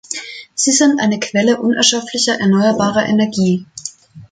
Sie 0.55 0.71
sind 0.71 0.99
eine 0.99 1.19
Quelle 1.19 1.61
unerschöpflicher 1.61 2.33
erneuerbarer 2.39 3.05
Energie. 3.05 3.67